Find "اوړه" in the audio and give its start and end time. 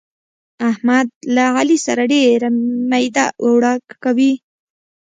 3.43-3.73